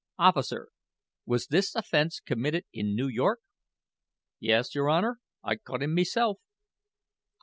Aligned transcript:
Officer, 0.17 0.69
was 1.27 1.45
this 1.45 1.75
offense 1.75 2.19
committed 2.19 2.65
in 2.73 2.95
New 2.95 3.07
York?" 3.07 3.39
"Yes, 4.39 4.73
your 4.73 4.89
Honor; 4.89 5.19
I 5.43 5.57
caught 5.57 5.83
him 5.83 5.93
meself." 5.93 6.39